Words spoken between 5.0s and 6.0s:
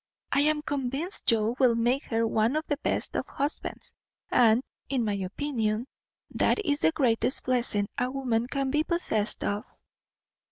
my opinion,